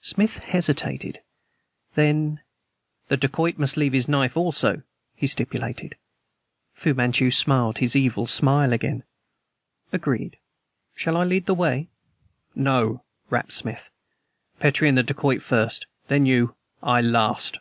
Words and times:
Smith 0.00 0.38
hesitated. 0.38 1.20
Then: 1.94 2.40
"The 3.06 3.16
dacoit 3.16 3.58
must 3.58 3.76
leave 3.76 3.92
his 3.92 4.08
knife 4.08 4.36
also," 4.36 4.82
he 5.14 5.28
stipulated. 5.28 5.94
Fu 6.72 6.94
Manchu 6.94 7.30
smiled 7.30 7.78
his 7.78 7.94
evil 7.94 8.26
smile 8.26 8.72
again. 8.72 9.04
"Agreed. 9.92 10.36
Shall 10.96 11.16
I 11.16 11.22
lead 11.22 11.46
the 11.46 11.54
way?" 11.54 11.86
"No!" 12.56 13.04
rapped 13.30 13.52
Smith. 13.52 13.88
"Petrie 14.58 14.88
and 14.88 14.98
the 14.98 15.04
dacoit 15.04 15.40
first; 15.40 15.86
then 16.08 16.26
you; 16.26 16.56
I 16.82 17.00
last." 17.00 17.60